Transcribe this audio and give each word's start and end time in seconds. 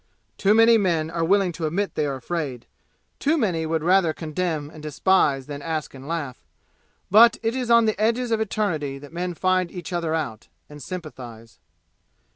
Too 0.39 0.55
many 0.55 0.79
men 0.79 1.11
are 1.11 1.23
willing 1.23 1.51
to 1.51 1.67
admit 1.67 1.93
they 1.93 2.07
are 2.07 2.15
afraid. 2.15 2.65
Too 3.19 3.37
many 3.37 3.67
would 3.67 3.83
rather 3.83 4.13
condemn 4.13 4.71
and 4.71 4.81
despise 4.81 5.45
than 5.45 5.61
ask 5.61 5.93
and 5.93 6.07
laugh. 6.07 6.43
But 7.11 7.37
it 7.43 7.55
is 7.55 7.69
on 7.69 7.85
the 7.85 8.01
edges 8.01 8.31
of 8.31 8.41
eternity 8.41 8.97
that 8.97 9.13
men 9.13 9.35
find 9.35 9.71
each 9.71 9.93
other 9.93 10.15
out, 10.15 10.47
and 10.67 10.81
sympathize. 10.81 11.59